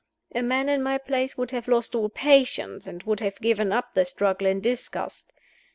[0.33, 3.93] A man in my place would have lost all patience, and would have given up
[3.93, 5.31] the struggle in disgust.